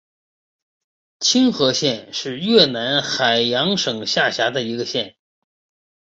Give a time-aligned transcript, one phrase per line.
[1.19, 5.15] 青河县是越南海阳省下辖的一个县。